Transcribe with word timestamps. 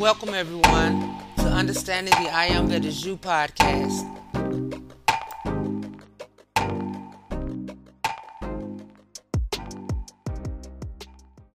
welcome 0.00 0.32
everyone 0.32 1.14
to 1.36 1.44
Understanding 1.44 2.14
the 2.24 2.30
I 2.32 2.46
Am 2.46 2.68
That 2.68 2.86
Is 2.86 3.04
You 3.04 3.18
podcast. 3.18 4.00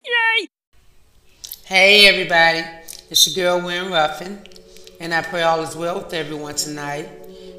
Yay! 0.04 0.48
Hey 1.66 2.08
everybody, 2.08 2.64
it's 3.12 3.38
your 3.38 3.60
girl 3.60 3.68
Win 3.68 3.92
Ruffin, 3.92 4.40
and 5.00 5.14
I 5.14 5.22
pray 5.22 5.44
all 5.44 5.62
is 5.62 5.76
well 5.76 6.00
with 6.00 6.12
everyone 6.12 6.56
tonight, 6.56 7.08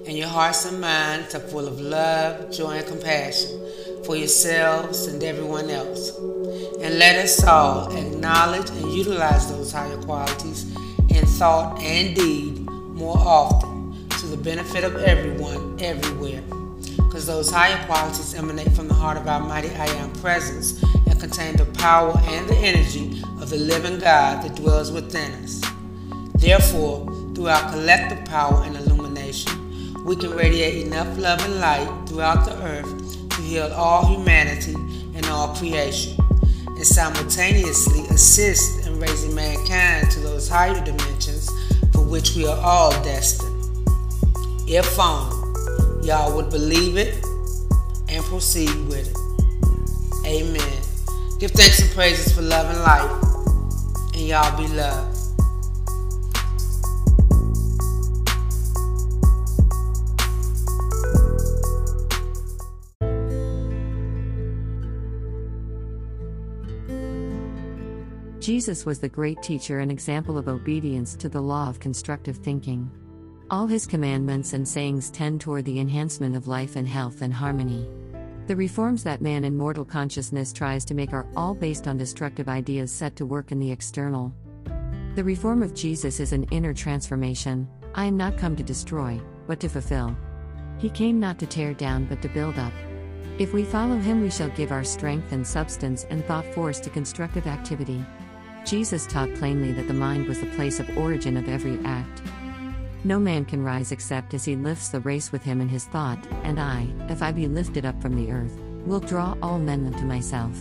and 0.05 0.19
your 0.19 0.27
hearts 0.27 0.65
and 0.65 0.81
minds 0.81 1.37
are 1.37 1.39
full 1.39 1.69
of 1.69 1.81
love, 1.81 2.51
joy, 2.51 2.73
and 2.79 2.87
compassion 2.89 3.51
for 4.05 4.17
yourselves 4.17 5.07
and 5.07 5.23
everyone 5.23 5.71
else. 5.71 6.11
And 6.83 6.99
let 6.99 7.15
us 7.25 7.45
all 7.45 7.97
acknowledge 7.97 8.69
and 8.71 8.93
utilize 8.93 9.49
those 9.49 9.71
higher 9.71 9.97
qualities 9.99 10.72
in 11.15 11.27
thought 11.27 11.81
and 11.83 12.15
deed 12.15 12.61
more 12.71 13.17
often 13.19 14.09
to 14.21 14.27
the 14.27 14.37
benefit 14.37 14.85
of 14.85 14.97
everyone, 14.97 15.77
everywhere. 15.81 16.43
Because 16.97 17.27
those 17.27 17.51
higher 17.51 17.85
qualities 17.87 18.35
emanate 18.35 18.73
from 18.73 18.89
the 18.89 18.95
heart 18.95 19.17
of 19.17 19.27
our 19.27 19.41
mighty 19.41 19.71
I 19.71 19.87
Am 19.87 20.13
presence 20.15 20.83
and 21.07 21.21
contain 21.21 21.57
the 21.57 21.67
power 21.67 22.19
and 22.25 22.49
the 22.49 22.57
energy 22.57 23.23
of 23.41 23.51
the 23.51 23.57
living 23.57 23.99
God 23.99 24.45
that 24.45 24.55
dwells 24.55 24.93
within 24.93 25.33
us. 25.43 25.61
Therefore, 26.35 27.07
through 27.35 27.49
our 27.49 27.71
collective 27.71 28.25
power 28.25 28.63
and 28.65 28.77
illumination, 28.77 30.05
we 30.05 30.17
can 30.17 30.31
radiate 30.31 30.87
enough 30.87 31.19
love 31.19 31.45
and 31.45 31.61
light 31.61 32.09
throughout 32.09 32.45
the 32.45 32.57
earth 32.63 33.29
to 33.31 33.43
heal 33.43 33.73
all 33.75 34.07
humanity 34.07 34.75
and 35.15 35.27
all 35.27 35.55
creation 35.55 36.17
and 36.67 36.87
simultaneously 36.87 38.01
assist 38.15 38.87
in 38.87 38.99
raising 38.99 39.35
mankind 39.35 40.11
to 40.11 40.21
those 40.21 40.49
higher 40.49 40.83
dimensions 40.85 41.49
for 41.93 42.01
which 42.01 42.35
we 42.35 42.47
are 42.47 42.59
all 42.59 42.91
destined. 43.03 43.51
If 44.67 44.99
only 44.99 46.07
y'all 46.07 46.35
would 46.35 46.51
believe 46.51 46.97
it 46.97 47.25
and 48.09 48.25
proceed 48.25 48.75
with 48.89 49.11
it. 49.11 50.27
Amen. 50.27 50.83
Give 51.39 51.51
thanks 51.51 51.81
and 51.81 51.91
praises 51.91 52.33
for 52.33 52.43
love 52.43 52.71
and 52.71 52.81
life, 52.81 54.15
and 54.15 54.27
y'all 54.27 54.57
be 54.57 54.69
loved. 54.75 55.22
Jesus 68.43 68.85
was 68.85 68.99
the 68.99 69.09
great 69.09 69.41
teacher 69.41 69.79
and 69.79 69.93
example 69.93 70.37
of 70.37 70.49
obedience 70.49 71.15
to 71.15 71.29
the 71.29 71.41
law 71.41 71.69
of 71.69 71.79
constructive 71.79 72.39
thinking. 72.39 72.91
All 73.51 73.69
his 73.69 73.87
commandments 73.87 74.53
and 74.53 74.67
sayings 74.67 75.11
tend 75.11 75.41
toward 75.41 75.65
the 75.65 75.79
enhancement 75.79 76.35
of 76.35 76.49
life 76.49 76.75
and 76.75 76.89
health 76.89 77.23
and 77.23 77.33
harmony. 77.33 77.89
The 78.49 78.57
reforms 78.57 79.05
that 79.05 79.23
man 79.23 79.45
in 79.45 79.57
mortal 79.57 79.85
consciousness 79.85 80.53
tries 80.53 80.85
to 80.87 80.95
make 80.95 81.13
are 81.13 81.29
all 81.37 81.55
based 81.55 81.87
on 81.87 81.97
destructive 81.97 82.49
ideas 82.49 82.91
set 82.91 83.15
to 83.15 83.27
work 83.27 83.53
in 83.53 83.61
the 83.61 83.71
external. 83.71 84.35
The 85.15 85.23
reform 85.23 85.63
of 85.63 85.73
Jesus 85.73 86.19
is 86.19 86.33
an 86.33 86.43
inner 86.51 86.75
transformation. 86.75 87.69
I 87.95 88.07
am 88.07 88.17
not 88.17 88.39
come 88.39 88.57
to 88.57 88.65
destroy, 88.65 89.21
but 89.47 89.61
to 89.61 89.69
fulfill. 89.69 90.17
He 90.79 90.91
came 90.91 91.21
not 91.21 91.39
to 91.39 91.47
tear 91.47 91.75
down, 91.75 92.07
but 92.07 92.21
to 92.23 92.29
build 92.29 92.59
up. 92.59 92.73
If 93.39 93.53
we 93.53 93.63
follow 93.63 93.99
him, 93.99 94.21
we 94.21 94.31
shall 94.31 94.49
give 94.49 94.73
our 94.73 94.83
strength 94.83 95.31
and 95.31 95.47
substance 95.47 96.07
and 96.11 96.25
thought 96.25 96.45
force 96.55 96.81
to 96.81 96.91
constructive 96.91 97.47
activity. 97.47 98.05
Jesus 98.65 99.07
taught 99.07 99.35
plainly 99.35 99.73
that 99.73 99.89
the 99.89 99.95
mind 99.95 100.27
was 100.27 100.41
the 100.41 100.47
place 100.47 100.81
of 100.81 100.97
origin 100.97 101.37
of 101.37 101.49
every 101.49 101.79
act. 101.85 102.23
No 103.05 103.19
man 103.19 103.45
can 103.45 103.65
rise 103.65 103.91
except 103.91 104.33
as 104.33 104.45
he 104.45 104.55
lifts 104.55 104.89
the 104.89 105.01
race 105.01 105.33
with 105.33 105.43
him 105.43 105.61
in 105.61 105.69
his 105.69 105.87
thought, 105.87 106.25
and 106.45 106.61
I, 106.61 106.87
if 107.09 107.23
I 107.23 107.33
be 107.33 107.49
lifted 107.49 107.85
up 107.85 108.01
from 108.01 108.15
the 108.15 108.31
earth, 108.31 108.57
will 108.87 109.01
draw 109.01 109.37
all 109.43 109.59
men 109.59 109.87
unto 109.87 110.05
myself. 110.05 110.57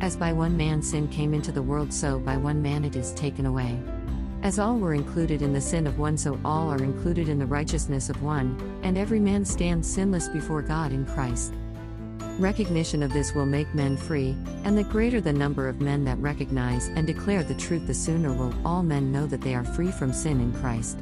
As 0.00 0.16
by 0.16 0.32
one 0.32 0.56
man 0.56 0.82
sin 0.82 1.08
came 1.08 1.34
into 1.34 1.52
the 1.52 1.62
world, 1.62 1.92
so 1.92 2.18
by 2.18 2.36
one 2.36 2.62
man 2.62 2.84
it 2.84 2.96
is 2.96 3.12
taken 3.12 3.44
away. 3.44 3.78
As 4.42 4.58
all 4.58 4.78
were 4.78 4.94
included 4.94 5.42
in 5.42 5.52
the 5.52 5.60
sin 5.60 5.86
of 5.86 5.98
one, 5.98 6.16
so 6.16 6.38
all 6.44 6.70
are 6.72 6.82
included 6.82 7.28
in 7.28 7.38
the 7.38 7.46
righteousness 7.46 8.08
of 8.08 8.22
one, 8.22 8.80
and 8.82 8.96
every 8.96 9.20
man 9.20 9.44
stands 9.44 9.90
sinless 9.90 10.28
before 10.28 10.62
God 10.62 10.92
in 10.92 11.04
Christ. 11.04 11.52
Recognition 12.38 13.02
of 13.02 13.12
this 13.12 13.34
will 13.34 13.46
make 13.46 13.74
men 13.74 13.96
free, 13.96 14.36
and 14.64 14.76
the 14.76 14.84
greater 14.84 15.20
the 15.20 15.32
number 15.32 15.68
of 15.68 15.80
men 15.80 16.04
that 16.04 16.18
recognize 16.18 16.88
and 16.88 17.06
declare 17.06 17.42
the 17.42 17.54
truth, 17.54 17.86
the 17.86 17.94
sooner 17.94 18.32
will 18.32 18.54
all 18.64 18.82
men 18.82 19.10
know 19.10 19.26
that 19.26 19.40
they 19.40 19.54
are 19.54 19.64
free 19.64 19.90
from 19.90 20.12
sin 20.12 20.40
in 20.40 20.52
Christ. 20.60 20.98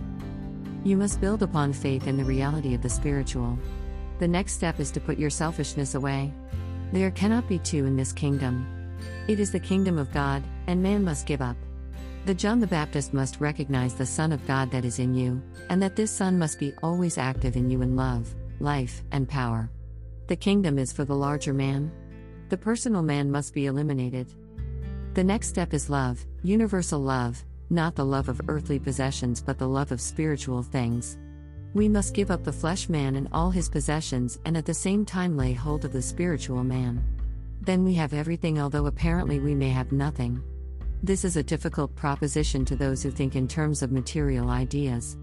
You 0.85 0.97
must 0.97 1.21
build 1.21 1.43
upon 1.43 1.73
faith 1.73 2.07
in 2.07 2.17
the 2.17 2.25
reality 2.25 2.75
of 2.75 2.83
the 2.83 2.89
spiritual. 2.89 3.59
The 4.21 4.29
next 4.29 4.53
step 4.53 4.79
is 4.79 4.91
to 4.93 5.01
put 5.01 5.19
your 5.19 5.31
selfishness 5.31 5.97
away. 5.97 6.33
There 6.93 7.11
cannot 7.11 7.49
be 7.49 7.59
two 7.59 7.87
in 7.87 7.97
this 7.97 8.13
kingdom. 8.13 8.67
It 9.27 9.41
is 9.41 9.51
the 9.51 9.59
kingdom 9.59 9.99
of 9.99 10.13
God, 10.13 10.45
and 10.69 10.83
man 10.83 11.03
must 11.03 11.27
give 11.27 11.43
up. 11.43 11.57
The 12.27 12.35
John 12.35 12.61
the 12.61 12.67
Baptist 12.67 13.13
must 13.13 13.41
recognize 13.41 13.95
the 13.95 14.07
Son 14.07 14.31
of 14.31 14.47
God 14.47 14.71
that 14.71 14.85
is 14.85 14.99
in 14.99 15.15
you, 15.15 15.43
and 15.69 15.83
that 15.83 15.97
this 15.97 16.11
Son 16.11 16.39
must 16.39 16.61
be 16.61 16.73
always 16.83 17.19
active 17.19 17.57
in 17.57 17.71
you 17.71 17.83
in 17.83 17.97
love, 17.97 18.33
life, 18.61 19.03
and 19.11 19.29
power. 19.29 19.69
The 20.27 20.37
kingdom 20.37 20.79
is 20.79 20.93
for 20.93 21.05
the 21.05 21.15
larger 21.15 21.53
man. 21.53 21.93
The 22.49 22.57
personal 22.57 23.03
man 23.03 23.31
must 23.31 23.53
be 23.53 23.67
eliminated. 23.67 24.33
The 25.13 25.25
next 25.25 25.49
step 25.49 25.75
is 25.75 25.91
love, 25.91 26.25
universal 26.43 26.99
love, 27.01 27.45
not 27.69 27.95
the 27.95 28.07
love 28.07 28.29
of 28.29 28.41
earthly 28.49 28.79
possessions 28.79 29.43
but 29.43 29.59
the 29.59 29.69
love 29.69 29.93
of 29.93 30.01
spiritual 30.01 30.63
things. 30.63 31.19
We 31.75 31.89
must 31.89 32.15
give 32.15 32.31
up 32.31 32.43
the 32.43 32.53
flesh 32.53 32.89
man 32.89 33.17
and 33.17 33.29
all 33.33 33.51
his 33.51 33.69
possessions 33.69 34.39
and 34.47 34.57
at 34.57 34.65
the 34.65 34.73
same 34.73 35.05
time 35.05 35.37
lay 35.37 35.53
hold 35.53 35.85
of 35.85 35.93
the 35.93 36.01
spiritual 36.01 36.65
man. 36.65 37.05
Then 37.61 37.85
we 37.85 37.95
have 37.95 38.15
everything, 38.15 38.61
although 38.61 38.87
apparently 38.87 39.41
we 39.41 39.55
may 39.55 39.71
have 39.71 39.93
nothing. 39.93 40.43
This 41.03 41.25
is 41.25 41.37
a 41.37 41.43
difficult 41.43 41.95
proposition 41.97 42.65
to 42.65 42.77
those 42.77 43.03
who 43.03 43.11
think 43.11 43.37
in 43.37 43.47
terms 43.47 43.83
of 43.83 43.93
material 43.93 44.49
ideas. 44.49 45.19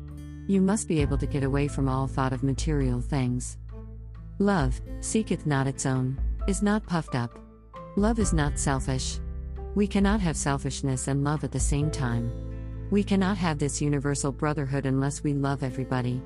You 0.47 0.61
must 0.61 0.87
be 0.87 1.01
able 1.01 1.17
to 1.17 1.25
get 1.25 1.43
away 1.43 1.67
from 1.67 1.87
all 1.87 2.07
thought 2.07 2.33
of 2.33 2.43
material 2.43 3.01
things. 3.01 3.57
Love, 4.41 4.81
seeketh 5.01 5.45
not 5.45 5.67
its 5.67 5.85
own, 5.85 6.19
is 6.47 6.63
not 6.63 6.83
puffed 6.87 7.13
up. 7.13 7.37
Love 7.95 8.17
is 8.17 8.33
not 8.33 8.57
selfish. 8.57 9.19
We 9.75 9.85
cannot 9.85 10.19
have 10.19 10.35
selfishness 10.35 11.07
and 11.07 11.23
love 11.23 11.43
at 11.43 11.51
the 11.51 11.59
same 11.59 11.91
time. 11.91 12.31
We 12.89 13.03
cannot 13.03 13.37
have 13.37 13.59
this 13.59 13.79
universal 13.79 14.31
brotherhood 14.31 14.87
unless 14.87 15.23
we 15.23 15.33
love 15.33 15.61
everybody. 15.61 16.23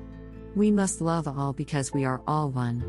We 0.54 0.70
must 0.70 1.02
love 1.02 1.28
all 1.28 1.52
because 1.52 1.92
we 1.92 2.06
are 2.06 2.22
all 2.26 2.48
one. 2.48 2.82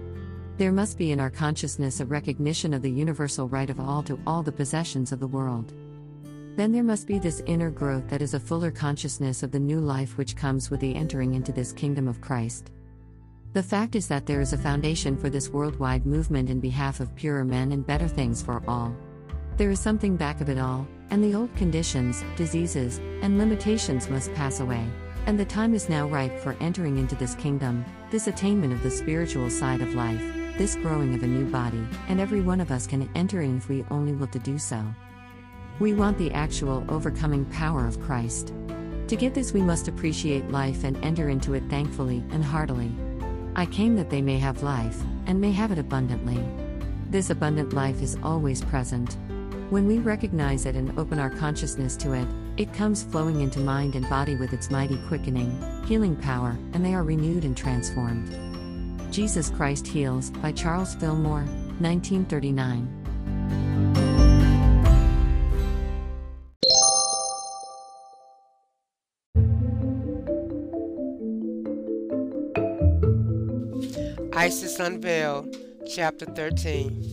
There 0.55 0.71
must 0.71 0.97
be 0.97 1.11
in 1.11 1.19
our 1.19 1.29
consciousness 1.29 1.99
a 1.99 2.05
recognition 2.05 2.73
of 2.73 2.81
the 2.81 2.89
universal 2.89 3.49
right 3.49 3.69
of 3.69 3.81
all 3.81 4.03
to 4.03 4.17
all 4.25 4.43
the 4.43 4.53
possessions 4.53 5.11
of 5.11 5.19
the 5.19 5.27
world. 5.27 5.73
Then 6.55 6.71
there 6.71 6.83
must 6.83 7.05
be 7.05 7.19
this 7.19 7.43
inner 7.47 7.69
growth 7.69 8.07
that 8.07 8.21
is 8.21 8.33
a 8.33 8.39
fuller 8.39 8.71
consciousness 8.71 9.43
of 9.43 9.51
the 9.51 9.59
new 9.59 9.81
life 9.81 10.17
which 10.17 10.37
comes 10.37 10.71
with 10.71 10.79
the 10.79 10.95
entering 10.95 11.33
into 11.33 11.51
this 11.51 11.73
kingdom 11.73 12.07
of 12.07 12.21
Christ. 12.21 12.71
The 13.53 13.63
fact 13.63 13.95
is 13.95 14.07
that 14.07 14.25
there 14.25 14.41
is 14.41 14.53
a 14.53 14.57
foundation 14.57 15.17
for 15.17 15.29
this 15.29 15.49
worldwide 15.49 16.05
movement 16.05 16.49
in 16.49 16.59
behalf 16.59 16.99
of 16.99 17.15
purer 17.15 17.43
men 17.43 17.71
and 17.71 17.85
better 17.85 18.07
things 18.07 18.41
for 18.43 18.61
all. 18.67 18.95
There 19.55 19.71
is 19.71 19.79
something 19.79 20.15
back 20.15 20.41
of 20.41 20.49
it 20.49 20.59
all, 20.59 20.87
and 21.09 21.23
the 21.23 21.33
old 21.33 21.55
conditions, 21.55 22.23
diseases, 22.35 22.99
and 23.23 23.39
limitations 23.39 24.09
must 24.09 24.33
pass 24.35 24.59
away. 24.59 24.85
And 25.25 25.39
the 25.39 25.45
time 25.45 25.73
is 25.73 25.89
now 25.89 26.07
ripe 26.07 26.39
for 26.39 26.55
entering 26.59 26.97
into 26.97 27.15
this 27.15 27.35
kingdom, 27.35 27.83
this 28.11 28.27
attainment 28.27 28.73
of 28.73 28.83
the 28.83 28.91
spiritual 28.91 29.49
side 29.49 29.81
of 29.81 29.95
life, 29.95 30.21
this 30.57 30.75
growing 30.75 31.15
of 31.15 31.23
a 31.23 31.27
new 31.27 31.49
body, 31.49 31.83
and 32.07 32.19
every 32.19 32.41
one 32.41 32.61
of 32.61 32.71
us 32.71 32.85
can 32.85 33.09
enter 33.15 33.41
in 33.41 33.57
if 33.57 33.69
we 33.69 33.83
only 33.89 34.13
will 34.13 34.27
to 34.27 34.39
do 34.39 34.59
so. 34.59 34.85
We 35.79 35.93
want 35.93 36.17
the 36.17 36.31
actual 36.31 36.85
overcoming 36.89 37.45
power 37.45 37.87
of 37.87 37.99
Christ. 38.01 38.53
To 39.07 39.15
get 39.15 39.33
this, 39.33 39.53
we 39.53 39.61
must 39.61 39.87
appreciate 39.87 40.51
life 40.51 40.83
and 40.83 40.97
enter 41.03 41.29
into 41.29 41.53
it 41.55 41.63
thankfully 41.69 42.23
and 42.31 42.43
heartily. 42.43 42.91
I 43.59 43.65
came 43.65 43.95
that 43.95 44.11
they 44.11 44.21
may 44.21 44.37
have 44.37 44.61
life, 44.61 45.01
and 45.25 45.41
may 45.41 45.51
have 45.51 45.71
it 45.71 45.79
abundantly. 45.79 46.39
This 47.09 47.31
abundant 47.31 47.73
life 47.73 48.03
is 48.03 48.15
always 48.21 48.63
present. 48.63 49.17
When 49.71 49.87
we 49.87 49.97
recognize 49.97 50.67
it 50.67 50.75
and 50.75 50.97
open 50.99 51.17
our 51.17 51.31
consciousness 51.31 51.97
to 51.97 52.13
it, 52.13 52.27
it 52.57 52.71
comes 52.71 53.01
flowing 53.01 53.41
into 53.41 53.59
mind 53.59 53.95
and 53.95 54.07
body 54.07 54.35
with 54.35 54.53
its 54.53 54.69
mighty 54.69 54.97
quickening, 55.07 55.59
healing 55.87 56.15
power, 56.15 56.55
and 56.73 56.85
they 56.85 56.93
are 56.93 57.03
renewed 57.03 57.45
and 57.45 57.57
transformed. 57.57 58.31
Jesus 59.11 59.49
Christ 59.49 59.87
Heals 59.87 60.29
by 60.29 60.51
Charles 60.51 60.93
Fillmore, 60.93 61.45
1939. 61.79 62.96
Isis 74.47 74.79
Unveiled, 74.79 75.57
Chapter 75.93 76.25
13. 76.25 77.03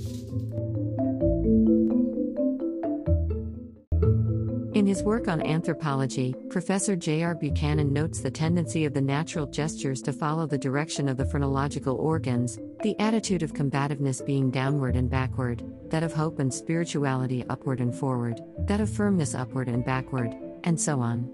In 4.72 4.86
his 4.86 5.02
work 5.02 5.26
on 5.26 5.44
anthropology, 5.44 6.36
Professor 6.48 6.94
J.R. 6.94 7.34
Buchanan 7.34 7.92
notes 7.92 8.20
the 8.20 8.31
tendency 8.31 8.84
of 8.84 8.94
the 8.94 9.00
natural 9.00 9.46
gestures 9.46 10.00
to 10.02 10.12
follow 10.12 10.46
the 10.46 10.56
direction 10.56 11.08
of 11.08 11.16
the 11.16 11.25
phrenological 11.25 11.96
organs, 11.96 12.60
the 12.84 12.94
attitude 13.00 13.42
of 13.42 13.52
combativeness 13.52 14.25
being 14.25 14.48
downward 14.48 14.94
and 14.94 15.10
backward, 15.10 15.64
that 15.90 16.04
of 16.04 16.12
hope 16.12 16.38
and 16.38 16.54
spirituality 16.54 17.44
upward 17.48 17.80
and 17.80 17.96
forward, 17.96 18.40
that 18.69 18.80
of 18.80 18.88
firmness 18.88 19.34
upward 19.34 19.66
and 19.66 19.84
backward, 19.84 20.32
and 20.62 20.80
so 20.80 21.00
on. 21.00 21.28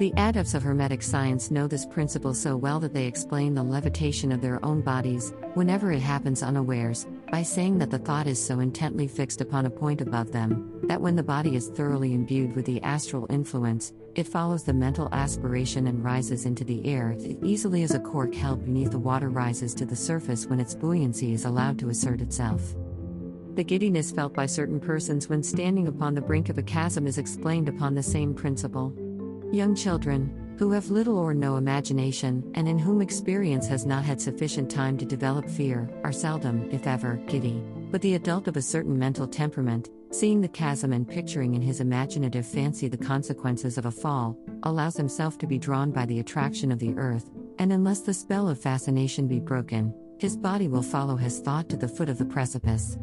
The 0.00 0.14
adepts 0.16 0.54
of 0.54 0.62
Hermetic 0.62 1.02
science 1.02 1.50
know 1.50 1.66
this 1.66 1.84
principle 1.84 2.32
so 2.32 2.56
well 2.56 2.80
that 2.80 2.94
they 2.94 3.04
explain 3.04 3.52
the 3.52 3.62
levitation 3.62 4.32
of 4.32 4.40
their 4.40 4.64
own 4.64 4.80
bodies, 4.80 5.34
whenever 5.52 5.92
it 5.92 6.00
happens 6.00 6.42
unawares, 6.42 7.06
by 7.30 7.42
saying 7.42 7.76
that 7.80 7.90
the 7.90 7.98
thought 7.98 8.26
is 8.26 8.42
so 8.42 8.60
intently 8.60 9.06
fixed 9.06 9.42
upon 9.42 9.66
a 9.66 9.70
point 9.70 10.00
above 10.00 10.32
them, 10.32 10.80
that 10.84 11.02
when 11.02 11.16
the 11.16 11.22
body 11.22 11.54
is 11.54 11.68
thoroughly 11.68 12.14
imbued 12.14 12.56
with 12.56 12.64
the 12.64 12.82
astral 12.82 13.26
influence, 13.28 13.92
it 14.14 14.26
follows 14.26 14.64
the 14.64 14.72
mental 14.72 15.10
aspiration 15.12 15.86
and 15.86 16.02
rises 16.02 16.46
into 16.46 16.64
the 16.64 16.82
air 16.86 17.12
as 17.12 17.26
easily 17.44 17.82
as 17.82 17.92
a 17.92 18.00
cork 18.00 18.34
held 18.34 18.64
beneath 18.64 18.92
the 18.92 18.98
water 18.98 19.28
rises 19.28 19.74
to 19.74 19.84
the 19.84 19.94
surface 19.94 20.46
when 20.46 20.60
its 20.60 20.74
buoyancy 20.74 21.34
is 21.34 21.44
allowed 21.44 21.78
to 21.78 21.90
assert 21.90 22.22
itself. 22.22 22.74
The 23.54 23.64
giddiness 23.64 24.12
felt 24.12 24.32
by 24.32 24.46
certain 24.46 24.80
persons 24.80 25.28
when 25.28 25.42
standing 25.42 25.88
upon 25.88 26.14
the 26.14 26.22
brink 26.22 26.48
of 26.48 26.56
a 26.56 26.62
chasm 26.62 27.06
is 27.06 27.18
explained 27.18 27.68
upon 27.68 27.94
the 27.94 28.02
same 28.02 28.32
principle. 28.32 28.94
Young 29.52 29.74
children, 29.74 30.54
who 30.60 30.70
have 30.70 30.90
little 30.90 31.18
or 31.18 31.34
no 31.34 31.56
imagination 31.56 32.48
and 32.54 32.68
in 32.68 32.78
whom 32.78 33.02
experience 33.02 33.66
has 33.66 33.84
not 33.84 34.04
had 34.04 34.20
sufficient 34.20 34.70
time 34.70 34.96
to 34.98 35.04
develop 35.04 35.48
fear, 35.48 35.90
are 36.04 36.12
seldom, 36.12 36.70
if 36.70 36.86
ever, 36.86 37.16
giddy. 37.26 37.60
But 37.90 38.00
the 38.00 38.14
adult 38.14 38.46
of 38.46 38.56
a 38.56 38.62
certain 38.62 38.96
mental 38.96 39.26
temperament, 39.26 39.88
seeing 40.12 40.40
the 40.40 40.46
chasm 40.46 40.92
and 40.92 41.08
picturing 41.08 41.56
in 41.56 41.62
his 41.62 41.80
imaginative 41.80 42.46
fancy 42.46 42.86
the 42.86 42.96
consequences 42.96 43.76
of 43.76 43.86
a 43.86 43.90
fall, 43.90 44.38
allows 44.62 44.96
himself 44.96 45.36
to 45.38 45.48
be 45.48 45.58
drawn 45.58 45.90
by 45.90 46.06
the 46.06 46.20
attraction 46.20 46.70
of 46.70 46.78
the 46.78 46.94
earth, 46.96 47.28
and 47.58 47.72
unless 47.72 48.02
the 48.02 48.14
spell 48.14 48.48
of 48.48 48.60
fascination 48.60 49.26
be 49.26 49.40
broken, 49.40 49.92
his 50.20 50.36
body 50.36 50.68
will 50.68 50.82
follow 50.82 51.16
his 51.16 51.40
thought 51.40 51.68
to 51.70 51.76
the 51.76 51.88
foot 51.88 52.08
of 52.08 52.18
the 52.18 52.24
precipice. 52.24 52.96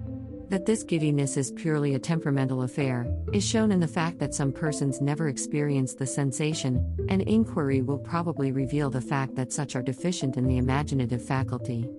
That 0.50 0.66
this 0.66 0.84
giddiness 0.84 1.36
is 1.36 1.52
purely 1.52 1.96
a 1.96 2.00
temperamental 2.00 2.62
affair 2.62 3.06
is 3.34 3.46
shown 3.46 3.70
in 3.70 3.82
the 3.82 3.88
fact 3.88 4.18
that 4.20 4.34
some 4.34 4.54
persons 4.54 5.02
never 5.02 5.28
experience 5.28 5.94
the 5.94 6.08
sensation, 6.08 6.96
and 7.10 7.22
inquiry 7.24 7.82
will 7.82 7.98
probably 7.98 8.54
reveal 8.54 8.90
the 8.90 9.02
fact 9.02 9.36
that 9.36 9.52
such 9.52 9.76
are 9.76 9.82
deficient 9.82 10.38
in 10.38 10.48
the 10.48 10.58
imaginative 10.58 11.22
faculty. 11.22 11.90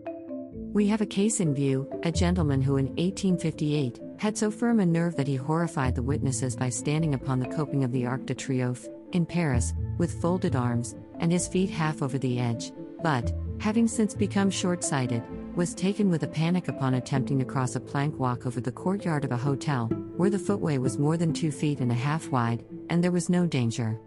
We 0.72 0.86
have 0.88 1.02
a 1.02 1.06
case 1.06 1.40
in 1.40 1.54
view 1.54 1.90
a 2.04 2.10
gentleman 2.10 2.62
who 2.62 2.78
in 2.78 2.86
1858 2.86 4.00
had 4.18 4.38
so 4.38 4.50
firm 4.50 4.80
a 4.80 4.86
nerve 4.86 5.16
that 5.16 5.28
he 5.28 5.36
horrified 5.36 5.94
the 5.94 6.02
witnesses 6.02 6.56
by 6.56 6.70
standing 6.70 7.12
upon 7.12 7.40
the 7.40 7.54
coping 7.54 7.84
of 7.84 7.92
the 7.92 8.06
Arc 8.06 8.24
de 8.24 8.34
Triomphe, 8.34 8.88
in 9.12 9.26
Paris, 9.26 9.74
with 9.98 10.20
folded 10.22 10.56
arms, 10.56 10.96
and 11.20 11.30
his 11.30 11.48
feet 11.48 11.68
half 11.68 12.02
over 12.02 12.16
the 12.16 12.38
edge, 12.38 12.72
but, 13.02 13.30
having 13.60 13.86
since 13.86 14.14
become 14.14 14.50
short 14.50 14.82
sighted, 14.82 15.22
was 15.54 15.74
taken 15.74 16.10
with 16.10 16.22
a 16.22 16.28
panic 16.28 16.68
upon 16.68 16.94
attempting 16.94 17.38
to 17.38 17.44
cross 17.44 17.76
a 17.76 17.80
plank 17.80 18.18
walk 18.18 18.46
over 18.46 18.60
the 18.60 18.72
courtyard 18.72 19.24
of 19.24 19.32
a 19.32 19.36
hotel, 19.36 19.86
where 20.16 20.30
the 20.30 20.38
footway 20.38 20.78
was 20.78 20.98
more 20.98 21.16
than 21.16 21.32
two 21.32 21.50
feet 21.50 21.80
and 21.80 21.90
a 21.90 21.94
half 21.94 22.28
wide, 22.28 22.64
and 22.90 23.02
there 23.02 23.12
was 23.12 23.28
no 23.28 23.46
danger. 23.46 23.98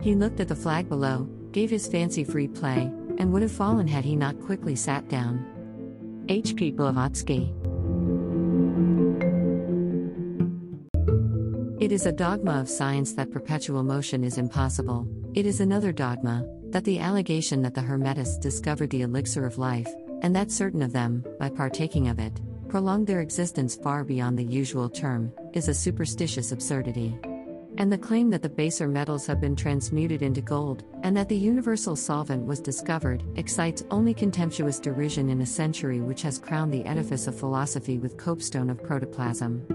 He 0.00 0.14
looked 0.14 0.40
at 0.40 0.48
the 0.48 0.56
flag 0.56 0.88
below, 0.88 1.28
gave 1.52 1.70
his 1.70 1.86
fancy 1.86 2.24
free 2.24 2.48
play, 2.48 2.92
and 3.18 3.32
would 3.32 3.42
have 3.42 3.52
fallen 3.52 3.86
had 3.86 4.04
he 4.04 4.16
not 4.16 4.40
quickly 4.40 4.76
sat 4.76 5.08
down. 5.08 5.44
H. 6.28 6.56
P. 6.56 6.70
Blavatsky. 6.70 7.52
It 11.80 11.92
is 11.92 12.06
a 12.06 12.12
dogma 12.12 12.60
of 12.60 12.68
science 12.68 13.12
that 13.12 13.30
perpetual 13.30 13.82
motion 13.82 14.24
is 14.24 14.38
impossible. 14.38 15.06
It 15.34 15.44
is 15.44 15.60
another 15.60 15.92
dogma 15.92 16.46
that 16.70 16.84
the 16.84 16.98
allegation 16.98 17.60
that 17.62 17.74
the 17.74 17.82
Hermetists 17.82 18.40
discovered 18.40 18.90
the 18.90 19.02
elixir 19.02 19.44
of 19.44 19.58
life, 19.58 19.92
and 20.24 20.34
that 20.34 20.50
certain 20.50 20.80
of 20.80 20.90
them, 20.90 21.22
by 21.38 21.50
partaking 21.50 22.08
of 22.08 22.18
it, 22.18 22.40
prolonged 22.66 23.06
their 23.06 23.20
existence 23.20 23.76
far 23.76 24.02
beyond 24.02 24.38
the 24.38 24.44
usual 24.44 24.88
term, 24.88 25.30
is 25.52 25.68
a 25.68 25.74
superstitious 25.74 26.50
absurdity. 26.50 27.14
And 27.76 27.92
the 27.92 27.98
claim 27.98 28.30
that 28.30 28.40
the 28.40 28.48
baser 28.48 28.88
metals 28.88 29.26
have 29.26 29.38
been 29.38 29.54
transmuted 29.54 30.22
into 30.22 30.40
gold, 30.40 30.82
and 31.02 31.14
that 31.14 31.28
the 31.28 31.36
universal 31.36 31.94
solvent 31.94 32.46
was 32.46 32.58
discovered, 32.58 33.22
excites 33.36 33.84
only 33.90 34.14
contemptuous 34.14 34.80
derision 34.80 35.28
in 35.28 35.42
a 35.42 35.46
century 35.46 36.00
which 36.00 36.22
has 36.22 36.38
crowned 36.38 36.72
the 36.72 36.86
edifice 36.86 37.26
of 37.26 37.38
philosophy 37.38 37.98
with 37.98 38.16
copestone 38.16 38.70
of 38.70 38.82
protoplasm. 38.82 39.66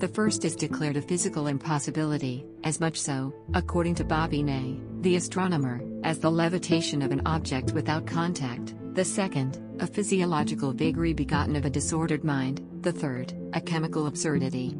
The 0.00 0.08
first 0.08 0.44
is 0.44 0.56
declared 0.56 0.96
a 0.96 1.02
physical 1.02 1.46
impossibility, 1.46 2.44
as 2.64 2.80
much 2.80 3.00
so, 3.00 3.32
according 3.54 3.94
to 3.96 4.04
Babinet, 4.04 5.02
the 5.04 5.14
astronomer, 5.14 5.80
as 6.02 6.18
the 6.18 6.30
levitation 6.30 7.02
of 7.02 7.12
an 7.12 7.22
object 7.24 7.72
without 7.72 8.04
contact, 8.04 8.74
the 8.94 9.04
second, 9.04 9.60
a 9.80 9.86
physiological 9.86 10.72
vagary 10.72 11.12
begotten 11.12 11.56
of 11.56 11.64
a 11.64 11.70
disordered 11.70 12.24
mind, 12.24 12.66
the 12.82 12.92
third, 12.92 13.34
a 13.52 13.60
chemical 13.60 14.06
absurdity. 14.06 14.74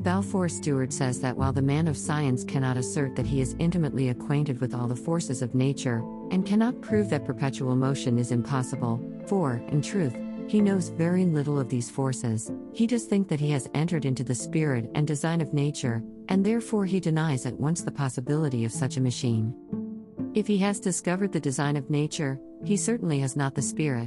Balfour 0.00 0.48
Stewart 0.48 0.92
says 0.92 1.20
that 1.20 1.36
while 1.36 1.52
the 1.52 1.62
man 1.62 1.88
of 1.88 1.96
science 1.96 2.44
cannot 2.44 2.76
assert 2.76 3.16
that 3.16 3.26
he 3.26 3.40
is 3.40 3.56
intimately 3.58 4.10
acquainted 4.10 4.60
with 4.60 4.74
all 4.74 4.86
the 4.86 4.94
forces 4.94 5.42
of 5.42 5.54
nature, 5.54 6.02
and 6.30 6.46
cannot 6.46 6.80
prove 6.80 7.10
that 7.10 7.24
perpetual 7.24 7.74
motion 7.74 8.18
is 8.18 8.30
impossible, 8.30 9.00
for, 9.26 9.62
in 9.68 9.82
truth, 9.82 10.16
he 10.48 10.60
knows 10.60 10.90
very 10.90 11.24
little 11.24 11.58
of 11.58 11.68
these 11.68 11.90
forces, 11.90 12.52
he 12.72 12.86
does 12.86 13.04
think 13.04 13.26
that 13.28 13.40
he 13.40 13.50
has 13.50 13.68
entered 13.74 14.04
into 14.04 14.22
the 14.22 14.34
spirit 14.34 14.88
and 14.94 15.06
design 15.06 15.40
of 15.40 15.52
nature, 15.52 16.02
and 16.28 16.44
therefore 16.44 16.84
he 16.84 17.00
denies 17.00 17.46
at 17.46 17.58
once 17.58 17.82
the 17.82 17.90
possibility 17.90 18.64
of 18.64 18.70
such 18.70 18.96
a 18.96 19.00
machine. 19.00 19.54
If 20.36 20.46
he 20.46 20.58
has 20.58 20.78
discovered 20.78 21.32
the 21.32 21.40
design 21.40 21.78
of 21.78 21.88
nature, 21.88 22.38
he 22.62 22.76
certainly 22.76 23.20
has 23.20 23.36
not 23.36 23.54
the 23.54 23.62
spirit. 23.62 24.06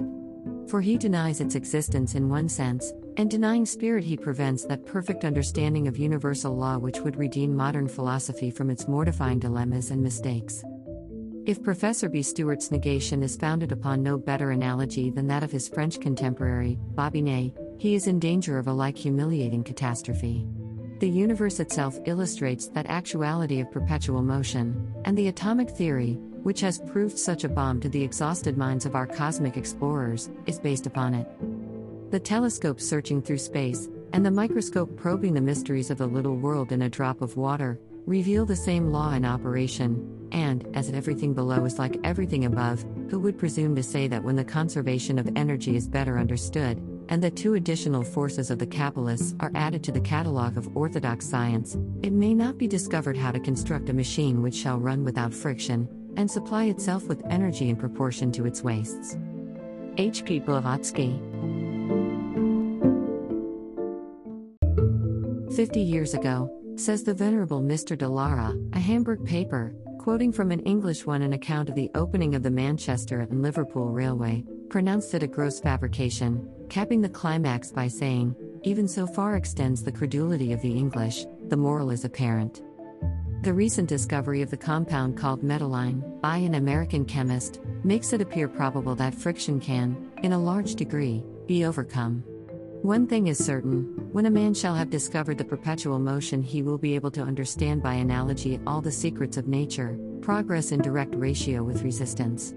For 0.68 0.80
he 0.80 0.96
denies 0.96 1.42
its 1.42 1.56
existence 1.56 2.14
in 2.14 2.30
one 2.30 2.48
sense, 2.48 2.94
and 3.18 3.32
denying 3.32 3.66
spirit, 3.66 4.04
he 4.04 4.16
prevents 4.16 4.64
that 4.66 4.86
perfect 4.86 5.26
understanding 5.26 5.88
of 5.88 5.98
universal 5.98 6.56
law 6.56 6.78
which 6.78 7.00
would 7.00 7.16
redeem 7.16 7.56
modern 7.56 7.88
philosophy 7.88 8.52
from 8.52 8.70
its 8.70 8.88
mortifying 8.88 9.40
dilemmas 9.40 9.90
and 9.90 10.04
mistakes. 10.04 10.64
If 11.48 11.64
Professor 11.64 12.08
B. 12.08 12.22
Stewart's 12.22 12.70
negation 12.70 13.24
is 13.24 13.36
founded 13.36 13.72
upon 13.72 14.04
no 14.04 14.16
better 14.16 14.52
analogy 14.52 15.10
than 15.10 15.26
that 15.30 15.42
of 15.42 15.52
his 15.52 15.68
French 15.68 16.00
contemporary, 16.00 16.78
Babinet, 16.94 17.58
he 17.80 17.96
is 17.96 18.06
in 18.06 18.20
danger 18.20 18.60
of 18.60 18.68
a 18.68 18.72
like 18.72 19.00
humiliating 19.00 19.64
catastrophe. 19.64 20.48
The 21.00 21.10
universe 21.10 21.62
itself 21.62 21.98
illustrates 22.06 22.68
that 22.68 22.88
actuality 22.88 23.62
of 23.62 23.72
perpetual 23.72 24.22
motion, 24.22 24.94
and 25.06 25.18
the 25.18 25.30
atomic 25.30 25.70
theory, 25.70 26.20
which 26.44 26.62
has 26.62 26.80
proved 26.80 27.18
such 27.18 27.44
a 27.44 27.50
bomb 27.50 27.80
to 27.82 27.90
the 27.90 28.04
exhausted 28.04 28.58
minds 28.58 28.86
of 28.86 28.96
our 28.96 29.08
cosmic 29.08 29.58
explorers, 29.58 30.30
is 30.46 30.60
based 30.60 30.88
upon 30.88 31.14
it. 31.14 31.28
The 32.12 32.20
telescope 32.20 32.82
searching 32.82 33.22
through 33.22 33.38
space, 33.38 33.88
and 34.14 34.26
the 34.26 34.32
microscope 34.32 34.98
probing 34.98 35.34
the 35.34 35.42
mysteries 35.42 35.92
of 35.92 35.98
the 36.00 36.08
little 36.08 36.36
world 36.36 36.72
in 36.72 36.82
a 36.82 36.90
drop 36.90 37.22
of 37.22 37.38
water, 37.38 37.80
reveal 38.06 38.46
the 38.46 38.56
same 38.56 38.92
law 38.92 39.14
in 39.14 39.26
operation, 39.26 40.28
and, 40.32 40.68
as 40.74 40.90
everything 40.90 41.34
below 41.34 41.66
is 41.66 41.78
like 41.78 42.00
everything 42.04 42.46
above, 42.46 42.84
who 43.10 43.20
would 43.20 43.38
presume 43.38 43.76
to 43.76 43.84
say 43.84 44.08
that 44.08 44.24
when 44.24 44.36
the 44.36 44.44
conservation 44.44 45.20
of 45.20 45.30
energy 45.36 45.76
is 45.76 45.88
better 45.88 46.18
understood, 46.18 46.82
and 47.10 47.24
the 47.24 47.32
two 47.32 47.56
additional 47.56 48.04
forces 48.04 48.52
of 48.52 48.60
the 48.60 48.68
Kabbalists 48.68 49.36
are 49.40 49.52
added 49.56 49.84
to 49.84 49.92
the 49.92 50.02
catalogue 50.02 50.58
of 50.58 50.76
orthodox 50.76 51.28
science, 51.28 51.78
it 52.04 52.14
may 52.14 52.34
not 52.34 52.58
be 52.58 52.68
discovered 52.68 53.18
how 53.18 53.32
to 53.32 53.40
construct 53.40 53.90
a 53.90 53.94
machine 53.94 54.42
which 54.42 54.56
shall 54.56 54.80
run 54.80 55.04
without 55.04 55.34
friction, 55.34 55.88
and 56.20 56.30
supply 56.30 56.66
itself 56.66 57.08
with 57.08 57.26
energy 57.30 57.70
in 57.70 57.78
proportion 57.78 58.30
to 58.30 58.46
its 58.46 58.62
wastes. 58.62 59.18
H. 59.98 60.26
P. 60.26 60.40
Blavatsky. 60.40 61.18
Fifty 65.56 65.80
years 65.80 66.14
ago, 66.14 66.54
says 66.76 67.04
the 67.04 67.14
Venerable 67.14 67.62
Mr. 67.62 67.98
de 67.98 68.08
Lara, 68.08 68.54
a 68.74 68.80
Hamburg 68.80 69.24
paper, 69.26 69.74
quoting 69.98 70.34
from 70.34 70.52
an 70.52 70.60
English 70.62 71.06
one 71.06 71.22
an 71.22 71.32
account 71.32 71.70
of 71.70 71.76
the 71.76 71.90
opening 71.96 72.36
of 72.36 72.44
the 72.44 72.52
Manchester 72.52 73.22
and 73.22 73.42
Liverpool 73.42 73.90
Railway, 73.90 74.44
pronounced 74.70 75.14
it 75.14 75.24
a 75.24 75.28
gross 75.28 75.62
fabrication, 75.62 76.46
capping 76.68 77.00
the 77.00 77.08
climax 77.08 77.72
by 77.72 77.88
saying, 77.88 78.36
Even 78.64 78.90
so 78.90 79.08
far 79.08 79.38
extends 79.38 79.84
the 79.84 79.92
credulity 79.92 80.52
of 80.52 80.62
the 80.62 80.78
English, 80.78 81.26
the 81.48 81.58
moral 81.58 81.92
is 81.92 82.04
apparent. 82.04 82.62
The 83.42 83.54
recent 83.54 83.88
discovery 83.88 84.42
of 84.42 84.50
the 84.50 84.58
compound 84.58 85.16
called 85.16 85.44
metalline, 85.44 86.20
by 86.20 86.36
an 86.38 86.56
American 86.56 87.06
chemist, 87.06 87.62
makes 87.86 88.12
it 88.12 88.20
appear 88.20 88.50
probable 88.50 88.96
that 88.96 89.16
friction 89.16 89.62
can, 89.62 90.12
in 90.24 90.34
a 90.34 90.38
large 90.38 90.76
degree, 90.76 91.24
be 91.48 91.64
overcome. 91.64 92.22
One 92.82 93.08
thing 93.08 93.28
is 93.28 93.44
certain 93.44 94.10
when 94.12 94.26
a 94.26 94.30
man 94.30 94.54
shall 94.54 94.76
have 94.76 94.90
discovered 94.90 95.38
the 95.38 95.46
perpetual 95.46 96.00
motion, 96.00 96.44
he 96.44 96.62
will 96.62 96.78
be 96.78 96.96
able 96.96 97.12
to 97.12 97.22
understand 97.22 97.82
by 97.82 97.94
analogy 97.94 98.60
all 98.68 98.82
the 98.82 98.92
secrets 98.92 99.38
of 99.38 99.48
nature, 99.48 99.98
progress 100.20 100.74
in 100.74 100.82
direct 100.82 101.16
ratio 101.16 101.64
with 101.64 101.84
resistance. 101.84 102.54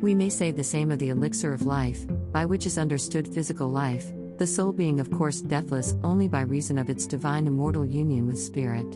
We 0.00 0.14
may 0.14 0.30
say 0.30 0.52
the 0.52 0.64
same 0.64 0.90
of 0.90 1.00
the 1.00 1.10
elixir 1.10 1.52
of 1.52 1.66
life, 1.66 2.06
by 2.32 2.46
which 2.46 2.64
is 2.64 2.78
understood 2.78 3.28
physical 3.28 3.68
life, 3.68 4.10
the 4.38 4.46
soul 4.46 4.72
being, 4.72 5.00
of 5.00 5.10
course, 5.10 5.42
deathless 5.42 5.96
only 6.02 6.28
by 6.28 6.40
reason 6.40 6.78
of 6.78 6.88
its 6.88 7.06
divine 7.06 7.46
immortal 7.46 7.84
union 7.84 8.26
with 8.26 8.38
spirit. 8.38 8.86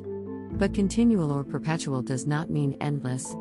But 0.52 0.74
continual 0.74 1.32
or 1.32 1.44
perpetual 1.44 2.02
does 2.02 2.26
not 2.26 2.50
mean 2.50 2.76
endless. 2.80 3.34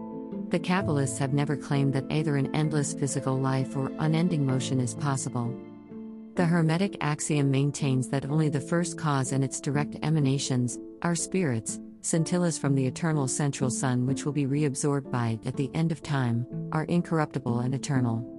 The 0.49 0.59
Kabbalists 0.59 1.17
have 1.19 1.33
never 1.33 1.55
claimed 1.55 1.93
that 1.93 2.11
either 2.11 2.35
an 2.35 2.53
endless 2.55 2.93
physical 2.93 3.37
life 3.39 3.75
or 3.75 3.91
unending 3.99 4.45
motion 4.45 4.79
is 4.79 4.95
possible. 4.95 5.55
The 6.35 6.45
Hermetic 6.45 6.97
axiom 7.01 7.51
maintains 7.51 8.07
that 8.09 8.25
only 8.25 8.49
the 8.49 8.61
first 8.61 8.97
cause 8.97 9.33
and 9.33 9.43
its 9.43 9.59
direct 9.59 9.97
emanations, 10.01 10.79
our 11.01 11.15
spirits, 11.15 11.79
scintillas 12.01 12.57
from 12.57 12.73
the 12.73 12.87
eternal 12.87 13.27
central 13.27 13.69
sun 13.69 14.05
which 14.05 14.25
will 14.25 14.33
be 14.33 14.47
reabsorbed 14.47 15.11
by 15.11 15.29
it 15.29 15.45
at 15.45 15.57
the 15.57 15.69
end 15.73 15.91
of 15.91 16.01
time, 16.01 16.45
are 16.71 16.85
incorruptible 16.85 17.59
and 17.59 17.75
eternal. 17.75 18.30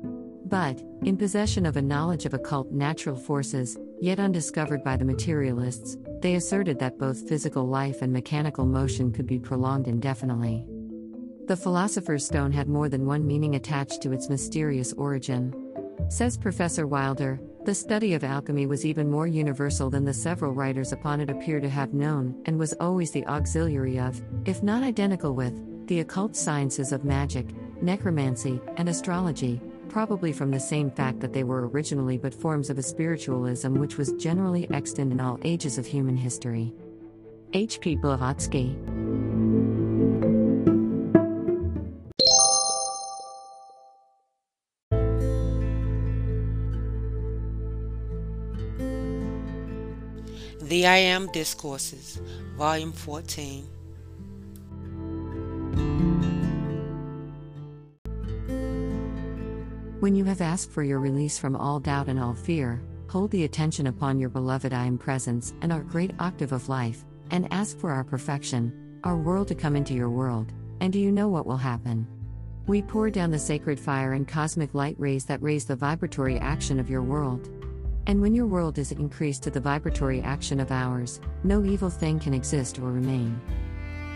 But, 0.53 0.83
in 1.03 1.17
possession 1.17 1.65
of 1.65 1.79
a 1.79 1.83
knowledge 1.83 2.27
of 2.27 2.35
occult 2.35 2.71
natural 2.73 3.17
forces, 3.17 3.79
yet 4.03 4.21
undiscovered 4.21 4.85
by 4.85 4.99
the 4.99 5.05
materialists, 5.07 5.97
they 6.21 6.35
asserted 6.35 6.79
that 6.79 6.99
both 6.99 7.27
physical 7.27 7.67
life 7.67 8.03
and 8.03 8.13
mechanical 8.13 8.67
motion 8.67 9.13
could 9.13 9.27
be 9.27 9.39
prolonged 9.39 9.89
indefinitely. 9.89 10.67
The 11.47 11.57
philosopher's 11.57 12.27
stone 12.27 12.53
had 12.53 12.69
more 12.69 12.91
than 12.91 13.07
one 13.07 13.27
meaning 13.27 13.55
attached 13.55 14.03
to 14.03 14.13
its 14.13 14.29
mysterious 14.29 14.93
origin. 14.93 15.55
Says 16.11 16.37
Professor 16.37 16.87
Wilder, 16.87 17.41
the 17.65 17.75
study 17.75 18.13
of 18.13 18.23
alchemy 18.23 18.67
was 18.67 18.85
even 18.85 19.11
more 19.11 19.27
universal 19.27 19.89
than 19.89 20.05
the 20.05 20.13
several 20.13 20.53
writers 20.53 20.93
upon 20.93 21.23
it 21.23 21.31
appear 21.31 21.61
to 21.61 21.71
have 21.71 21.95
known, 21.95 22.39
and 22.45 22.59
was 22.59 22.75
always 22.75 23.11
the 23.11 23.27
auxiliary 23.27 23.99
of, 23.99 24.21
if 24.45 24.63
not 24.63 24.83
identical 24.83 25.35
with, 25.35 25.87
the 25.87 26.01
occult 26.01 26.37
sciences 26.37 26.93
of 26.93 27.07
magic, 27.07 27.47
necromancy, 27.81 28.61
and 28.77 28.91
astrology, 28.91 29.59
probably 29.93 30.33
from 30.33 30.51
the 30.51 30.59
same 30.59 30.91
fact 30.91 31.21
that 31.21 31.35
they 31.35 31.45
were 31.45 31.69
originally 31.69 32.17
but 32.17 32.33
forms 32.33 32.71
of 32.71 32.79
a 32.79 32.83
spiritualism 32.83 33.75
which 33.75 33.99
was 33.99 34.15
generally 34.15 34.69
extant 34.73 35.13
in 35.13 35.21
all 35.21 35.39
ages 35.45 35.77
of 35.77 35.85
human 35.85 36.17
history. 36.17 36.73
H. 37.53 37.79
P. 37.81 37.95
Blavatsky 37.97 38.75
The 50.63 50.87
I 50.87 50.97
Am 50.97 51.31
Discourses, 51.33 52.19
Volume 52.57 52.93
14. 52.93 53.69
When 60.03 60.17
you 60.17 60.25
have 60.25 60.41
asked 60.41 60.73
for 60.73 60.83
your 60.83 60.99
release 60.99 61.39
from 61.39 61.55
all 61.55 61.79
doubt 61.79 62.09
and 62.09 62.19
all 62.19 62.35
fear, 62.35 62.83
hold 63.09 63.31
the 63.31 63.45
attention 63.45 63.87
upon 63.87 64.19
your 64.19 64.31
beloved 64.31 64.73
I 64.73 64.85
Am 64.85 64.99
presence 64.99 65.55
and 65.63 65.73
our 65.73 65.85
great 65.85 66.11
octave 66.19 66.51
of 66.51 66.69
life, 66.69 67.05
and 67.31 67.47
ask 67.53 67.79
for 67.79 67.93
our 67.93 68.03
perfection, 68.03 68.99
our 69.05 69.17
world 69.17 69.47
to 69.47 69.55
come 69.55 69.77
into 69.77 69.95
your 69.95 70.11
world, 70.11 70.53
and 70.81 70.93
do 70.93 70.99
you 70.99 71.13
know 71.13 71.29
what 71.29 71.47
will 71.47 71.57
happen? 71.57 72.05
We 72.67 72.83
pour 72.83 73.11
down 73.11 73.31
the 73.31 73.39
sacred 73.39 73.79
fire 73.79 74.15
and 74.15 74.27
cosmic 74.27 74.75
light 74.75 74.97
rays 74.99 75.25
that 75.27 75.41
raise 75.41 75.67
the 75.67 75.77
vibratory 75.77 76.37
action 76.37 76.81
of 76.81 76.91
your 76.91 77.03
world. 77.03 77.49
And 78.09 78.21
when 78.21 78.35
your 78.35 78.47
world 78.47 78.79
is 78.79 78.91
increased 78.91 79.45
to 79.45 79.51
the 79.51 79.61
vibratory 79.61 80.21
action 80.21 80.59
of 80.59 80.73
ours, 80.73 81.21
no 81.45 81.65
evil 81.65 81.91
thing 81.91 82.19
can 82.19 82.35
exist 82.35 82.81
or 82.81 82.91
remain. 82.91 83.41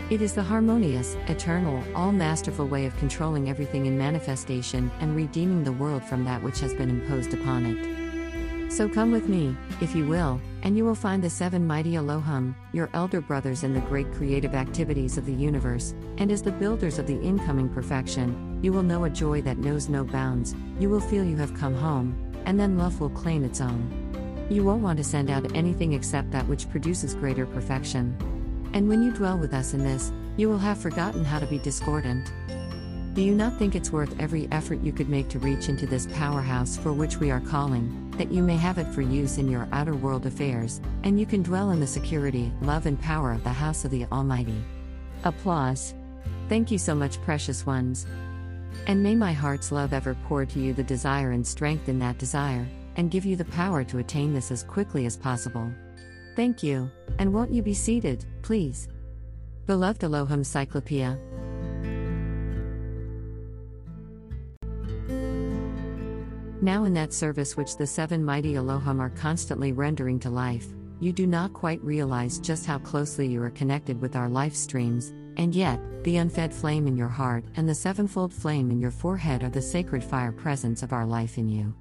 It 0.09 0.21
is 0.21 0.31
the 0.31 0.41
harmonious, 0.41 1.17
eternal, 1.27 1.83
all 1.93 2.13
masterful 2.13 2.65
way 2.65 2.85
of 2.85 2.95
controlling 2.95 3.49
everything 3.49 3.87
in 3.87 3.97
manifestation 3.97 4.89
and 5.01 5.13
redeeming 5.13 5.65
the 5.65 5.73
world 5.73 6.01
from 6.01 6.23
that 6.23 6.41
which 6.41 6.61
has 6.61 6.73
been 6.73 6.89
imposed 6.89 7.33
upon 7.33 7.65
it. 7.65 8.71
So 8.71 8.87
come 8.87 9.11
with 9.11 9.27
me, 9.27 9.53
if 9.81 9.93
you 9.93 10.07
will, 10.07 10.39
and 10.63 10.77
you 10.77 10.85
will 10.85 10.95
find 10.95 11.21
the 11.21 11.29
seven 11.29 11.67
mighty 11.67 11.97
Elohim, 11.97 12.55
your 12.71 12.89
elder 12.93 13.19
brothers 13.19 13.63
in 13.63 13.73
the 13.73 13.81
great 13.81 14.09
creative 14.13 14.55
activities 14.55 15.17
of 15.17 15.25
the 15.25 15.33
universe, 15.33 15.93
and 16.19 16.31
as 16.31 16.41
the 16.41 16.53
builders 16.53 16.99
of 16.99 17.05
the 17.07 17.21
incoming 17.21 17.67
perfection, 17.67 18.61
you 18.63 18.71
will 18.71 18.83
know 18.83 19.03
a 19.03 19.09
joy 19.09 19.41
that 19.41 19.57
knows 19.57 19.89
no 19.89 20.05
bounds, 20.05 20.55
you 20.79 20.89
will 20.89 21.01
feel 21.01 21.25
you 21.25 21.35
have 21.35 21.53
come 21.53 21.75
home, 21.75 22.15
and 22.45 22.57
then 22.57 22.77
love 22.77 23.01
will 23.01 23.09
claim 23.09 23.43
its 23.43 23.59
own. 23.59 24.47
You 24.49 24.63
won't 24.63 24.83
want 24.83 24.99
to 24.99 25.03
send 25.03 25.29
out 25.29 25.53
anything 25.53 25.91
except 25.91 26.31
that 26.31 26.47
which 26.47 26.69
produces 26.69 27.13
greater 27.13 27.45
perfection. 27.45 28.17
And 28.77 28.87
when 28.87 29.01
you 29.01 29.09
dwell 29.09 29.39
with 29.39 29.55
us 29.55 29.73
in 29.73 29.83
this, 29.83 30.13
you 30.35 30.47
will 30.49 30.59
have 30.59 30.77
forgotten 30.77 31.25
how 31.25 31.39
to 31.39 31.47
be 31.47 31.57
discordant. 31.57 32.31
Do 33.15 33.23
you 33.23 33.33
not 33.33 33.57
think 33.57 33.73
it's 33.73 33.91
worth 33.91 34.13
every 34.19 34.47
effort 34.51 34.81
you 34.81 34.93
could 34.93 35.09
make 35.09 35.29
to 35.29 35.39
reach 35.39 35.67
into 35.67 35.87
this 35.87 36.05
powerhouse 36.13 36.77
for 36.77 36.93
which 36.93 37.17
we 37.17 37.31
are 37.31 37.39
calling, 37.39 38.11
that 38.19 38.31
you 38.31 38.43
may 38.43 38.55
have 38.55 38.77
it 38.77 38.85
for 38.93 39.01
use 39.01 39.39
in 39.39 39.49
your 39.49 39.67
outer 39.71 39.95
world 39.95 40.27
affairs, 40.27 40.79
and 41.01 41.19
you 41.19 41.25
can 41.25 41.41
dwell 41.41 41.71
in 41.71 41.79
the 41.79 41.87
security, 41.87 42.53
love, 42.61 42.85
and 42.85 43.01
power 43.01 43.31
of 43.31 43.43
the 43.43 43.49
house 43.49 43.83
of 43.83 43.89
the 43.89 44.05
Almighty? 44.11 44.63
Applause. 45.23 45.95
Thank 46.47 46.69
you 46.69 46.77
so 46.77 46.93
much, 46.93 47.19
precious 47.23 47.65
ones. 47.65 48.05
And 48.85 49.01
may 49.01 49.15
my 49.15 49.33
heart's 49.33 49.71
love 49.71 49.91
ever 49.91 50.15
pour 50.27 50.45
to 50.45 50.59
you 50.59 50.75
the 50.75 50.83
desire 50.83 51.31
and 51.31 51.47
strength 51.47 51.89
in 51.89 51.97
that 51.97 52.19
desire, 52.19 52.67
and 52.95 53.09
give 53.09 53.25
you 53.25 53.37
the 53.37 53.45
power 53.45 53.83
to 53.85 53.97
attain 53.97 54.35
this 54.35 54.51
as 54.51 54.61
quickly 54.61 55.07
as 55.07 55.17
possible. 55.17 55.71
Thank 56.37 56.61
you, 56.61 56.91
and 57.17 57.33
won't 57.33 57.51
you 57.51 57.63
be 57.63 57.73
seated, 57.73 58.23
please? 58.43 58.87
Beloved 59.65 60.03
Elohim 60.03 60.43
Cyclopea. 60.43 61.17
Now, 66.61 66.83
in 66.83 66.93
that 66.93 67.11
service 67.11 67.57
which 67.57 67.75
the 67.75 67.87
seven 67.87 68.23
mighty 68.23 68.55
Elohim 68.55 68.99
are 68.99 69.09
constantly 69.09 69.71
rendering 69.71 70.19
to 70.19 70.29
life, 70.29 70.67
you 70.99 71.11
do 71.11 71.25
not 71.25 71.53
quite 71.53 71.83
realize 71.83 72.37
just 72.37 72.67
how 72.67 72.77
closely 72.77 73.25
you 73.25 73.41
are 73.41 73.49
connected 73.49 73.99
with 73.99 74.15
our 74.15 74.29
life 74.29 74.53
streams, 74.53 75.15
and 75.37 75.55
yet, 75.55 75.79
the 76.03 76.17
unfed 76.17 76.53
flame 76.53 76.85
in 76.85 76.95
your 76.95 77.07
heart 77.07 77.45
and 77.55 77.67
the 77.67 77.73
sevenfold 77.73 78.31
flame 78.31 78.69
in 78.69 78.79
your 78.79 78.91
forehead 78.91 79.41
are 79.41 79.49
the 79.49 79.59
sacred 79.59 80.03
fire 80.03 80.31
presence 80.31 80.83
of 80.83 80.93
our 80.93 81.07
life 81.07 81.39
in 81.39 81.49
you. 81.49 81.73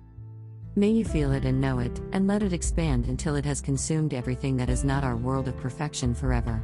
May 0.79 0.91
you 0.91 1.07
feel 1.07 1.33
it 1.33 1.47
and 1.47 1.59
know 1.59 1.79
it, 1.79 2.03
and 2.13 2.27
let 2.27 2.43
it 2.43 2.53
expand 2.53 3.07
until 3.07 3.35
it 3.35 3.47
has 3.47 3.63
consumed 3.63 4.13
everything 4.13 4.59
that 4.59 4.69
is 4.69 4.85
not 4.85 5.05
our 5.05 5.17
world 5.17 5.49
of 5.49 5.57
perfection 5.57 6.15
forever. 6.15 6.63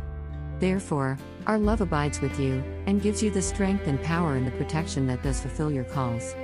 Therefore, 0.58 1.16
our 1.46 1.58
love 1.58 1.80
abides 1.80 2.20
with 2.20 2.38
you, 2.38 2.62
and 2.84 3.00
gives 3.00 3.22
you 3.22 3.30
the 3.30 3.40
strength 3.40 3.86
and 3.86 4.02
power 4.02 4.34
and 4.34 4.46
the 4.46 4.50
protection 4.50 5.06
that 5.06 5.22
does 5.22 5.40
fulfill 5.40 5.72
your 5.72 5.84
calls. 5.84 6.34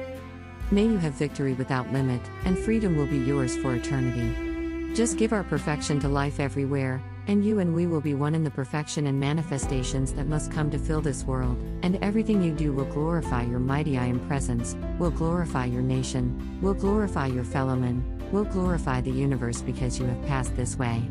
May 0.71 0.85
you 0.85 0.97
have 0.97 1.13
victory 1.13 1.53
without 1.53 1.93
limit, 1.93 2.23
and 2.47 2.59
freedom 2.59 2.97
will 2.97 3.07
be 3.07 3.19
yours 3.19 3.55
for 3.59 3.75
eternity. 3.75 4.95
Just 4.95 5.19
give 5.19 5.35
our 5.35 5.45
perfection 5.45 6.01
to 6.01 6.09
life 6.09 6.41
everywhere, 6.41 7.03
and 7.29 7.45
you 7.45 7.59
and 7.59 7.75
we 7.75 7.87
will 7.87 8.01
be 8.01 8.15
one 8.15 8.35
in 8.35 8.43
the 8.43 8.51
perfection 8.51 9.07
and 9.07 9.21
manifestations 9.21 10.15
that 10.15 10.27
must 10.27 10.51
come 10.51 10.71
to 10.71 10.79
fill 10.79 11.03
this 11.03 11.25
world, 11.25 11.59
and 11.83 11.97
everything 12.03 12.43
you 12.43 12.53
do 12.53 12.73
will 12.73 12.87
glorify 12.87 13.43
your 13.43 13.59
mighty 13.59 13.99
I 13.99 14.07
am 14.07 14.27
presence, 14.27 14.75
will 14.99 15.11
glorify 15.11 15.67
your 15.67 15.83
nation, 15.83 16.59
will 16.63 16.73
glorify 16.73 17.27
your 17.27 17.45
fellowmen, 17.45 18.03
will 18.33 18.45
glorify 18.45 19.03
the 19.03 19.11
universe 19.11 19.61
because 19.61 19.99
you 19.99 20.07
have 20.07 20.27
passed 20.27 20.57
this 20.57 20.77
way. 20.79 21.03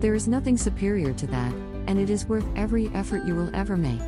There 0.00 0.14
is 0.16 0.26
nothing 0.26 0.56
superior 0.56 1.12
to 1.12 1.26
that, 1.28 1.52
and 1.86 1.96
it 1.96 2.10
is 2.10 2.26
worth 2.26 2.46
every 2.56 2.88
effort 2.88 3.24
you 3.24 3.36
will 3.36 3.54
ever 3.54 3.76
make. 3.76 4.02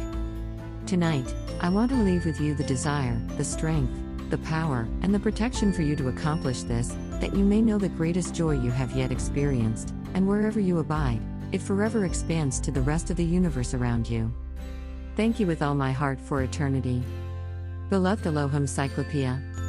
Tonight, 0.86 1.32
I 1.60 1.68
want 1.68 1.92
to 1.92 1.96
leave 1.96 2.26
with 2.26 2.40
you 2.40 2.54
the 2.54 2.64
desire, 2.64 3.16
the 3.36 3.44
strength, 3.44 3.92
the 4.28 4.38
power, 4.38 4.88
and 5.02 5.14
the 5.14 5.20
protection 5.20 5.72
for 5.72 5.82
you 5.82 5.94
to 5.96 6.08
accomplish 6.08 6.62
this, 6.64 6.96
that 7.20 7.36
you 7.36 7.44
may 7.44 7.62
know 7.62 7.78
the 7.78 7.88
greatest 7.90 8.34
joy 8.34 8.58
you 8.58 8.72
have 8.72 8.90
yet 8.96 9.12
experienced, 9.12 9.94
and 10.14 10.26
wherever 10.26 10.58
you 10.58 10.80
abide, 10.80 11.20
it 11.54 11.62
forever 11.62 12.04
expands 12.04 12.58
to 12.58 12.72
the 12.72 12.80
rest 12.80 13.10
of 13.10 13.16
the 13.16 13.24
universe 13.24 13.74
around 13.74 14.10
you. 14.10 14.34
Thank 15.14 15.38
you 15.38 15.46
with 15.46 15.62
all 15.62 15.76
my 15.76 15.92
heart 15.92 16.18
for 16.20 16.42
eternity. 16.42 17.00
Beloved 17.90 18.26
Elohim 18.26 18.64
Cyclopea. 18.64 19.63